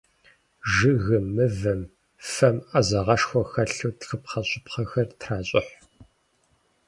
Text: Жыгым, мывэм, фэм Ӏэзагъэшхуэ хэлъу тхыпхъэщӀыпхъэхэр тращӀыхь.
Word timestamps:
Жыгым, 0.73 1.25
мывэм, 1.35 1.81
фэм 2.31 2.55
Ӏэзагъэшхуэ 2.69 3.41
хэлъу 3.51 3.91
тхыпхъэщӀыпхъэхэр 3.99 5.07
тращӀыхь. 5.19 5.73